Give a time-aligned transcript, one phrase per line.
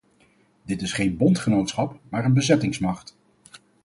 [0.65, 3.15] Dit is geen bondgenootschap maar een bezettingsmacht.